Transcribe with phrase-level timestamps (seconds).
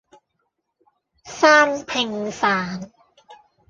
[1.25, 2.89] 三拼飯